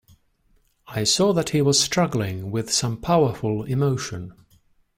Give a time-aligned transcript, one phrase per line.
[0.87, 4.33] I saw that he was struggling with some powerful emotion.